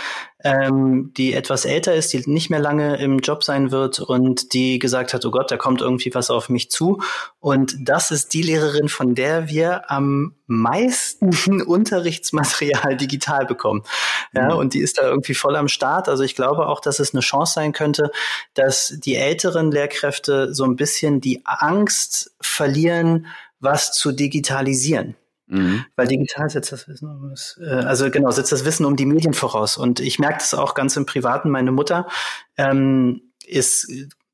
[0.45, 4.77] ähm, die etwas älter ist, die nicht mehr lange im Job sein wird und die
[4.77, 7.01] gesagt hat, oh Gott, da kommt irgendwie was auf mich zu.
[7.39, 11.31] Und das ist die Lehrerin, von der wir am meisten
[11.63, 13.81] Unterrichtsmaterial digital bekommen.
[14.33, 14.59] Ja, mhm.
[14.59, 16.07] und die ist da irgendwie voll am Start.
[16.07, 18.11] Also ich glaube auch, dass es eine Chance sein könnte,
[18.53, 23.25] dass die älteren Lehrkräfte so ein bisschen die Angst verlieren,
[23.59, 25.15] was zu digitalisieren.
[25.47, 25.85] Mhm.
[25.95, 29.05] Weil digital setzt das Wissen um das, äh, also genau, setzt das Wissen um die
[29.05, 29.77] Medien voraus.
[29.77, 31.49] Und ich merke das auch ganz im Privaten.
[31.49, 32.07] Meine Mutter
[32.57, 33.87] ähm, ist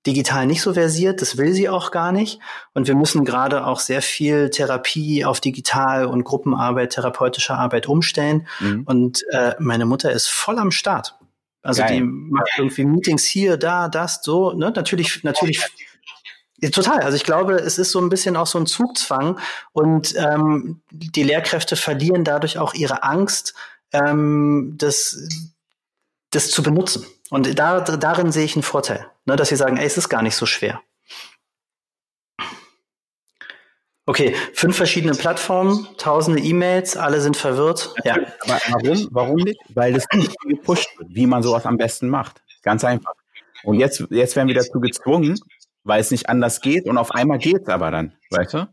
[0.08, 2.40] digital nicht so versiert, das will sie auch gar nicht.
[2.74, 8.48] Und wir müssen gerade auch sehr viel Therapie auf digital und Gruppenarbeit, therapeutische Arbeit umstellen.
[8.60, 8.84] Mhm.
[8.86, 11.18] Und äh, meine Mutter ist voll am Start.
[11.62, 11.98] Also Geil.
[11.98, 14.54] die macht irgendwie Meetings hier, da, das, so.
[14.54, 14.72] Ne?
[14.76, 15.64] Natürlich, natürlich
[16.70, 17.00] total.
[17.00, 19.40] Also ich glaube, es ist so ein bisschen auch so ein Zugzwang
[19.72, 23.56] und ähm, die Lehrkräfte verlieren dadurch auch ihre Angst,
[23.94, 25.28] ähm, das,
[26.30, 27.06] das zu benutzen.
[27.32, 30.22] Und da, darin sehe ich einen Vorteil, ne, dass sie sagen, ey, es ist gar
[30.22, 30.82] nicht so schwer.
[34.06, 37.94] Okay, fünf verschiedene Plattformen, tausende E-Mails, alle sind verwirrt.
[38.04, 38.16] Ja.
[38.42, 39.08] Aber warum?
[39.12, 39.60] Warum nicht?
[39.70, 42.42] Weil das nicht gepusht wird, wie man sowas am besten macht.
[42.64, 43.14] Ganz einfach.
[43.64, 45.40] Und jetzt, jetzt werden wir dazu gezwungen,
[45.84, 48.68] weil es nicht anders geht und auf einmal geht's aber dann, weißt du?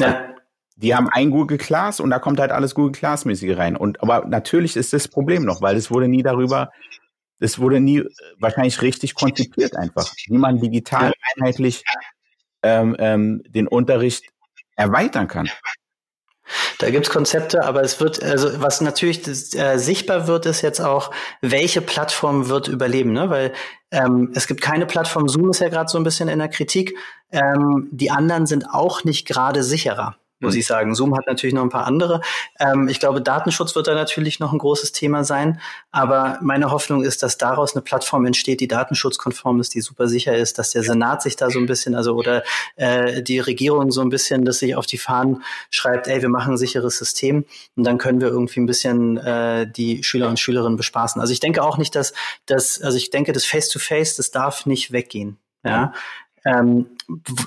[0.00, 0.34] Ja.
[0.78, 3.76] Die haben ein Google Class und da kommt halt alles Google Class mäßige rein.
[3.76, 6.70] Und aber natürlich ist das Problem noch, weil es wurde nie darüber,
[7.38, 8.02] es wurde nie
[8.38, 11.82] wahrscheinlich richtig konzipiert einfach, wie man digital einheitlich
[12.62, 14.24] ähm, ähm, den Unterricht
[14.76, 15.48] erweitern kann.
[16.78, 21.10] Da gibt's Konzepte, aber es wird, also was natürlich äh, sichtbar wird, ist jetzt auch,
[21.40, 23.30] welche Plattform wird überleben, ne?
[23.30, 23.52] Weil
[23.90, 26.96] ähm, es gibt keine Plattform, Zoom ist ja gerade so ein bisschen in der Kritik.
[27.32, 30.60] Ähm, die anderen sind auch nicht gerade sicherer muss mhm.
[30.60, 30.94] ich sagen.
[30.94, 32.20] Zoom hat natürlich noch ein paar andere.
[32.58, 35.60] Ähm, ich glaube, Datenschutz wird da natürlich noch ein großes Thema sein.
[35.90, 40.36] Aber meine Hoffnung ist, dass daraus eine Plattform entsteht, die datenschutzkonform ist, die super sicher
[40.36, 42.42] ist, dass der Senat sich da so ein bisschen, also oder
[42.76, 46.54] äh, die Regierung so ein bisschen, dass sich auf die Fahnen schreibt, ey, wir machen
[46.54, 47.44] ein sicheres System
[47.76, 51.20] und dann können wir irgendwie ein bisschen äh, die Schüler und Schülerinnen bespaßen.
[51.20, 52.12] Also ich denke auch nicht, dass
[52.46, 55.38] das, also ich denke, das Face-to-Face, -face, das darf nicht weggehen.
[55.64, 55.92] Ja,
[56.46, 56.86] ähm,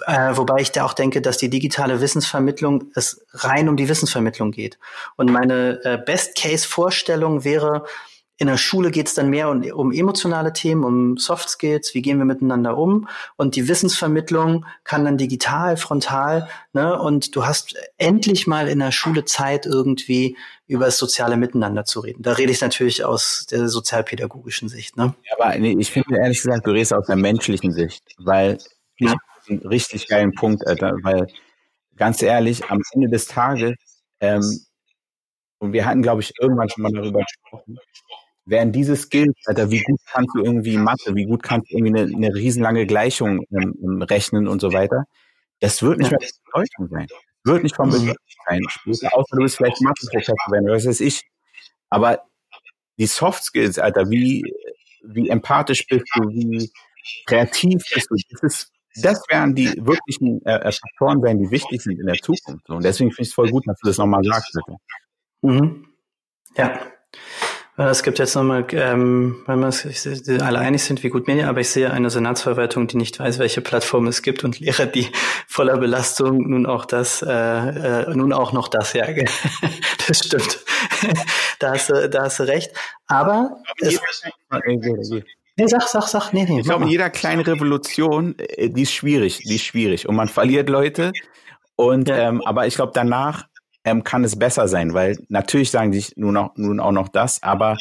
[0.08, 4.52] äh, wobei ich da auch denke, dass die digitale Wissensvermittlung es rein um die Wissensvermittlung
[4.52, 4.78] geht.
[5.16, 7.86] Und meine äh, Best-Case-Vorstellung wäre,
[8.36, 12.02] in der Schule geht es dann mehr um, um, emotionale Themen, um Soft Skills, wie
[12.02, 13.08] gehen wir miteinander um.
[13.36, 16.98] Und die Wissensvermittlung kann dann digital, frontal, ne?
[17.02, 22.00] Und du hast endlich mal in der Schule Zeit, irgendwie über das soziale Miteinander zu
[22.00, 22.22] reden.
[22.22, 24.96] Da rede ich natürlich aus der sozialpädagogischen Sicht.
[24.96, 25.16] Ne?
[25.30, 28.60] Ja, aber ich finde ehrlich gesagt, du redest aus der menschlichen Sicht, weil
[29.00, 29.16] ja.
[29.50, 31.28] einen richtig geilen Punkt, Alter, weil
[31.96, 33.76] ganz ehrlich, am Ende des Tages,
[34.20, 34.60] ähm,
[35.60, 37.78] und wir hatten, glaube ich, irgendwann schon mal darüber gesprochen,
[38.46, 42.00] wären diese Skills, Alter, wie gut kannst du irgendwie Mathe, wie gut kannst du irgendwie
[42.00, 45.04] eine, eine riesenlange Gleichung ähm, rechnen und so weiter,
[45.60, 47.08] das wird nicht mehr Bedeutung sein.
[47.44, 48.16] Wird nicht von Bedeutung
[48.48, 48.62] sein.
[48.70, 51.24] Später, außer du bist vielleicht Mathe-Professor werden, was weiß ich.
[51.90, 52.22] Aber
[52.98, 54.44] die Soft Skills, Alter, wie,
[55.04, 56.72] wie empathisch bist du, wie
[57.26, 61.82] kreativ bist du, das ist das wären die wirklichen äh, äh, Faktoren, wären die wichtig
[61.82, 62.70] sind in der Zukunft.
[62.70, 64.54] Und deswegen finde ich es voll gut, dass du das nochmal sagst.
[64.54, 64.78] Bitte.
[65.42, 65.86] Mhm.
[66.56, 66.80] Ja.
[67.78, 71.70] Es gibt jetzt nochmal, ähm, wenn wir alle einig sind, wie gut Medien, aber ich
[71.70, 75.08] sehe eine Senatsverwaltung, die nicht weiß, welche Plattform es gibt und Lehrer, die
[75.48, 79.06] voller Belastung nun auch das, äh, äh, nun auch noch das, ja,
[80.08, 80.60] das stimmt.
[81.60, 82.74] da hast du, da hast du recht.
[83.08, 84.02] Aber, aber es,
[85.60, 86.62] Nee, sag, sag, sag, nee, nee.
[86.62, 90.08] Ich glaube, in jeder kleinen Revolution, äh, die ist schwierig, die ist schwierig.
[90.08, 91.12] Und man verliert Leute.
[91.76, 92.30] Und, ja.
[92.30, 93.46] ähm, aber ich glaube, danach
[93.84, 97.44] ähm, kann es besser sein, weil natürlich sagen die nun auch, nun auch noch das,
[97.44, 97.76] aber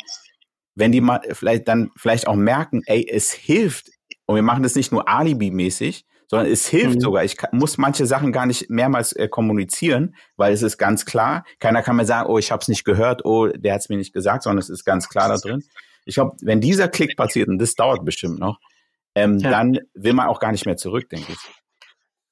[0.75, 3.91] wenn die mal vielleicht dann vielleicht auch merken, ey, es hilft,
[4.27, 7.01] und wir machen das nicht nur Alibi-mäßig, sondern es hilft mhm.
[7.01, 7.25] sogar.
[7.25, 11.45] Ich kann, muss manche Sachen gar nicht mehrmals äh, kommunizieren, weil es ist ganz klar.
[11.59, 13.97] Keiner kann mir sagen, oh, ich habe es nicht gehört, oh, der hat es mir
[13.97, 15.65] nicht gesagt, sondern es ist ganz klar da drin.
[16.09, 18.59] Ich glaube, wenn dieser Klick passiert, und das dauert bestimmt noch,
[19.15, 19.51] ähm, ja.
[19.51, 21.39] dann will man auch gar nicht mehr zurück, denke ich.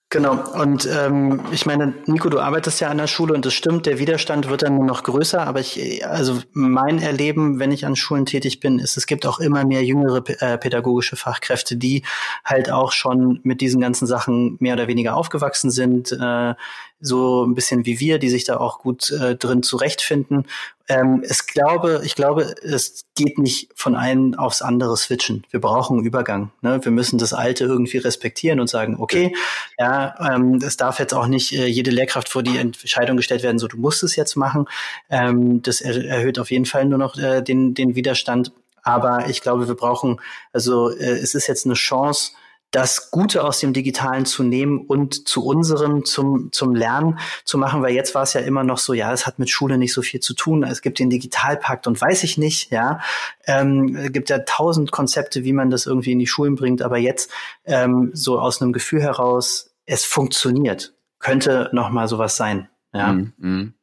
[0.09, 0.39] Genau.
[0.55, 3.99] Und ähm, ich meine, Nico, du arbeitest ja an der Schule und das stimmt, der
[3.99, 5.45] Widerstand wird dann nur noch größer.
[5.45, 9.41] Aber ich, also mein Erleben, wenn ich an Schulen tätig bin, ist, es gibt auch
[9.41, 12.05] immer mehr jüngere äh, pädagogische Fachkräfte, die
[12.45, 16.55] halt auch schon mit diesen ganzen Sachen mehr oder weniger aufgewachsen sind, äh,
[17.01, 20.47] so ein bisschen wie wir, die sich da auch gut äh, drin zurechtfinden.
[20.89, 25.45] Ähm, es glaube, ich glaube, es geht nicht von einem aufs andere switchen.
[25.51, 26.53] Wir brauchen einen Übergang.
[26.63, 26.83] Ne?
[26.83, 29.35] Wir müssen das Alte irgendwie respektieren und sagen, okay,
[29.79, 33.59] ja, ähm, es darf jetzt auch nicht äh, jede Lehrkraft vor die Entscheidung gestellt werden,
[33.59, 34.67] so du musst es jetzt machen.
[35.11, 38.53] Ähm, das er erhöht auf jeden Fall nur noch äh, den, den Widerstand.
[38.83, 40.21] Aber ich glaube, wir brauchen,
[40.53, 42.33] also äh, es ist jetzt eine Chance,
[42.77, 47.81] das Gute aus dem Digitalen zu nehmen und zu unserem, zum, zum Lernen zu machen,
[47.81, 50.03] weil jetzt war es ja immer noch so, ja, es hat mit Schule nicht so
[50.03, 50.63] viel zu tun.
[50.63, 53.01] Es gibt den Digitalpakt und weiß ich nicht, ja.
[53.47, 56.99] Ähm, es gibt ja tausend Konzepte, wie man das irgendwie in die Schulen bringt, aber
[56.99, 57.31] jetzt
[57.65, 63.11] ähm, so aus einem Gefühl heraus, es funktioniert, könnte noch mal sowas sein, ja.
[63.11, 63.75] Mm, mm.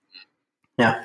[0.78, 0.98] Ja.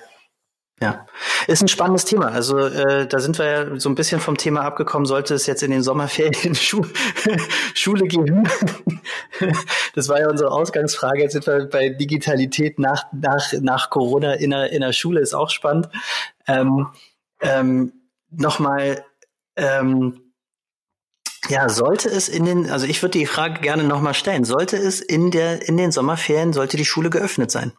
[0.80, 1.06] Ja,
[1.48, 2.28] ist ein spannendes Thema.
[2.28, 5.06] Also äh, da sind wir ja so ein bisschen vom Thema abgekommen.
[5.06, 6.84] Sollte es jetzt in den Sommerferien Schu
[7.74, 8.48] Schule geben?
[9.94, 11.22] das war ja unsere Ausgangsfrage.
[11.22, 15.34] Jetzt sind wir bei Digitalität nach nach nach Corona in der in der Schule ist
[15.34, 15.88] auch spannend.
[16.46, 16.86] Ähm,
[17.40, 17.92] ähm,
[18.30, 19.04] Nochmal.
[19.56, 20.20] Ähm,
[21.48, 24.44] ja, sollte es in den, also ich würde die Frage gerne nochmal stellen.
[24.44, 27.72] Sollte es in der in den Sommerferien sollte die Schule geöffnet sein?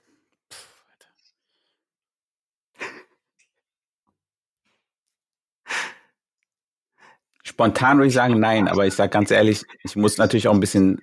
[7.49, 10.59] Spontan würde ich sagen nein, aber ich sage ganz ehrlich, ich muss natürlich auch ein
[10.59, 11.01] bisschen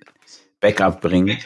[0.61, 1.37] Backup bringen.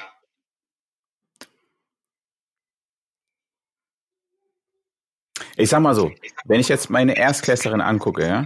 [5.56, 6.12] Ich sag mal so,
[6.46, 8.46] wenn ich jetzt meine Erstklässlerin angucke, ja,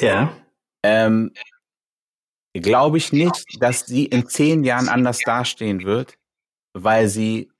[0.00, 0.36] ja.
[0.82, 1.32] Ähm,
[2.52, 6.18] glaube ich nicht, dass sie in zehn Jahren anders dastehen wird,
[6.72, 7.52] weil sie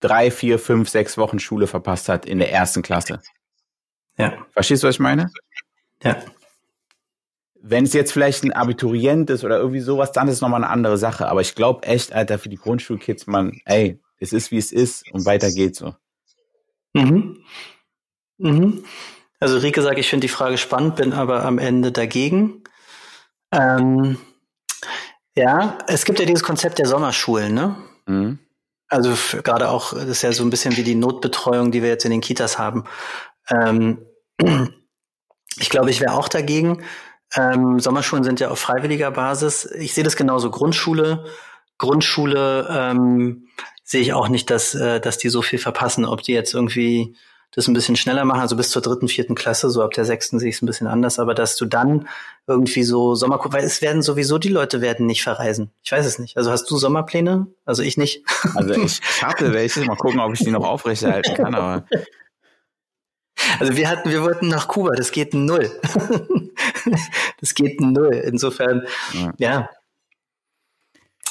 [0.00, 3.20] drei, vier, fünf, sechs Wochen Schule verpasst hat in der ersten Klasse.
[4.16, 4.46] Ja.
[4.52, 5.30] Verstehst du, was ich meine?
[6.02, 6.24] Ja.
[7.64, 10.72] Wenn es jetzt vielleicht ein Abiturient ist oder irgendwie sowas, dann ist es nochmal eine
[10.72, 11.28] andere Sache.
[11.28, 15.04] Aber ich glaube echt, Alter, für die Grundschulkids, man, ey, es ist wie es ist
[15.12, 15.94] und weiter geht's so.
[16.94, 17.38] Mhm.
[18.38, 18.84] Mhm.
[19.40, 22.62] Also Rike sagt, ich finde die Frage spannend, bin aber am Ende dagegen.
[23.52, 24.18] Ähm,
[25.36, 27.76] ja, es gibt ja dieses Konzept der Sommerschulen, ne?
[28.06, 28.38] Mhm.
[28.88, 32.04] Also gerade auch, das ist ja so ein bisschen wie die Notbetreuung, die wir jetzt
[32.04, 32.84] in den Kitas haben.
[33.48, 34.06] Ähm,
[35.56, 36.82] ich glaube, ich wäre auch dagegen.
[37.34, 39.66] Ähm, Sommerschulen sind ja auf freiwilliger Basis.
[39.78, 40.50] Ich sehe das genauso.
[40.50, 41.24] Grundschule,
[41.78, 43.48] Grundschule ähm,
[43.84, 46.04] sehe ich auch nicht, dass, äh, dass die so viel verpassen.
[46.04, 47.16] Ob die jetzt irgendwie
[47.54, 50.38] das ein bisschen schneller machen, also bis zur dritten, vierten Klasse, so ab der sechsten
[50.38, 52.08] sehe ich es ein bisschen anders, aber dass du dann
[52.46, 55.70] irgendwie so Sommer, weil es werden sowieso die Leute werden nicht verreisen.
[55.82, 56.38] Ich weiß es nicht.
[56.38, 57.46] Also hast du Sommerpläne?
[57.64, 58.24] Also ich nicht.
[58.54, 61.84] Also ich hatte welche, mal gucken, ob ich die noch aufrechterhalten kann, aber
[63.58, 65.70] also wir hatten, wir wollten nach Kuba, das geht null.
[67.40, 68.14] das geht null.
[68.14, 69.32] Insofern, ja.
[69.38, 69.70] ja.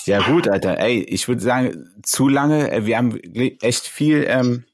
[0.05, 0.79] Ja gut, Alter.
[0.79, 2.71] Ey, ich würde sagen, zu lange.
[2.71, 3.17] Äh, wir haben
[3.61, 4.65] echt viel, ähm,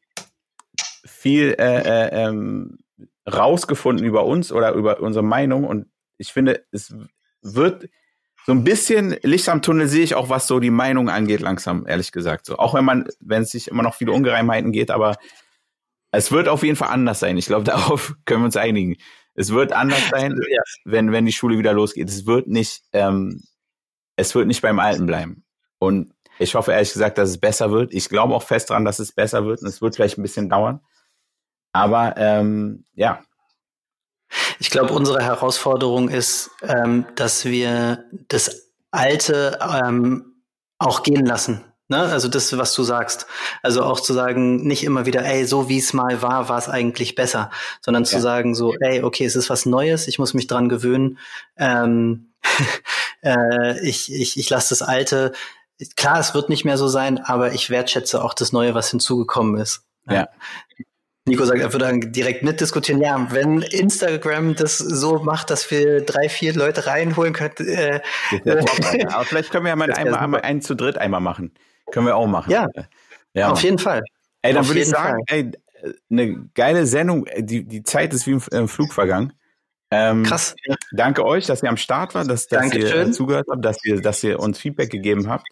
[1.05, 2.79] viel äh, äh, ähm,
[3.31, 5.65] rausgefunden über uns oder über unsere Meinung.
[5.65, 5.87] Und
[6.17, 6.95] ich finde, es
[7.41, 7.89] wird
[8.45, 11.85] so ein bisschen Licht am Tunnel sehe ich auch, was so die Meinung angeht, langsam,
[11.85, 12.45] ehrlich gesagt.
[12.45, 15.17] So, auch wenn man, wenn es sich immer noch viele Ungereimheiten geht, aber
[16.11, 17.37] es wird auf jeden Fall anders sein.
[17.37, 18.95] Ich glaube, darauf können wir uns einigen.
[19.38, 20.62] Es wird anders sein, ja.
[20.84, 22.10] wenn, wenn die Schule wieder losgeht.
[22.10, 23.43] Es wird nicht, ähm,
[24.17, 25.45] es wird nicht beim Alten bleiben.
[25.80, 27.93] Und ich hoffe ehrlich gesagt, dass es besser wird.
[27.93, 29.62] Ich glaube auch fest daran, dass es besser wird.
[29.62, 30.82] Und es wird vielleicht ein bisschen dauern.
[31.71, 33.23] Aber ähm, ja.
[34.60, 40.43] Ich glaube, unsere Herausforderung ist, ähm, dass wir das Alte ähm,
[40.80, 41.63] auch gehen lassen.
[41.89, 42.00] Ne?
[42.00, 43.28] Also das, was du sagst.
[43.63, 46.67] Also auch zu sagen, nicht immer wieder, ey, so wie es mal war, war es
[46.67, 47.50] eigentlich besser,
[47.82, 48.21] sondern zu ja.
[48.21, 51.17] sagen so, ey, okay, es ist was Neues, ich muss mich dran gewöhnen.
[51.58, 52.34] Ähm,
[53.23, 55.32] äh, ich ich, ich lasse das Alte.
[55.95, 59.62] Klar, es wird nicht mehr so sein, aber ich wertschätze auch das Neue, was hinzugekommen
[59.62, 59.84] ist.
[60.10, 60.28] Ja.
[61.28, 63.02] Nico sagt, er würde dann direkt mitdiskutieren.
[63.02, 67.54] Ja, wenn Instagram das so macht, dass wir drei, vier Leute reinholen können.
[67.60, 68.02] Äh,
[69.08, 71.52] aber vielleicht können wir ja mal einmal, einmal einen zu dritt einmal machen.
[71.91, 72.52] Können wir auch machen.
[72.52, 72.67] Ja,
[73.34, 74.04] ja auf jeden Fall.
[74.41, 75.52] Ey, dann würde ich sagen, ey,
[76.10, 77.26] eine geile Sendung.
[77.38, 79.34] Die, die Zeit ist wie im äh, Flug vergangen.
[79.89, 80.56] Ähm, Krass.
[80.91, 84.02] Danke euch, dass ihr am Start wart, dass, dass ihr äh, zugehört habt, dass ihr,
[84.02, 85.47] dass ihr uns Feedback gegeben habt.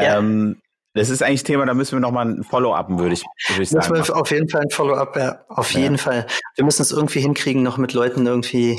[0.00, 0.18] Ja.
[0.18, 0.60] Ähm,
[0.94, 3.92] das ist eigentlich Thema, da müssen wir nochmal ein Follow-upen, würde ich, würd ich sagen.
[3.92, 5.80] Müssen wir auf jeden Fall ein Follow-up, ja, auf ja.
[5.80, 6.26] jeden Fall.
[6.56, 8.78] Wir müssen es irgendwie hinkriegen, noch mit Leuten irgendwie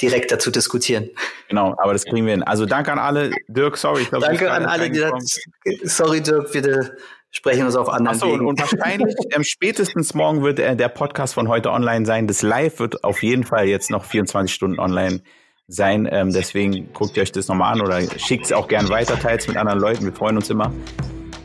[0.00, 1.10] direkt dazu diskutieren.
[1.48, 2.42] Genau, aber das kriegen wir hin.
[2.42, 3.30] Also danke an alle.
[3.48, 4.02] Dirk, sorry.
[4.02, 5.40] Ich glaub, danke an alle, die das,
[5.84, 6.92] sorry Dirk, wir
[7.30, 11.48] sprechen uns auf anderen Achso, und wahrscheinlich ähm, spätestens morgen wird äh, der Podcast von
[11.48, 12.26] heute online sein.
[12.26, 15.20] Das Live wird auf jeden Fall jetzt noch 24 Stunden online
[15.66, 16.08] sein.
[16.10, 19.42] Ähm, deswegen guckt ihr euch das nochmal an oder schickt es auch gern weiter, teilt
[19.42, 20.04] es mit anderen Leuten.
[20.04, 20.72] Wir freuen uns immer.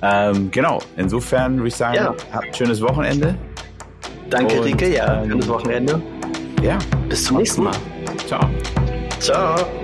[0.02, 2.16] Ähm, genau, insofern würde ich sagen, ja.
[2.32, 3.36] habt ein schönes Wochenende.
[4.30, 4.94] Danke, und, Rike.
[4.94, 6.02] Ja, ähm, schönes Wochenende.
[6.62, 6.78] Ja.
[7.08, 7.76] Bis zum nächsten Mal.
[8.18, 8.50] Ciao.
[9.20, 9.83] Ciao.